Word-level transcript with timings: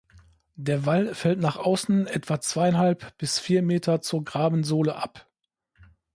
Der 0.55 0.87
Wall 0.87 1.13
fällt 1.13 1.37
nach 1.37 1.57
außen 1.57 2.07
etwa 2.07 2.39
zweieinhalb 2.41 3.15
bis 3.19 3.37
vier 3.37 3.61
Meter 3.61 4.01
zur 4.01 4.23
Grabensohle 4.25 4.95
ab. 4.95 5.27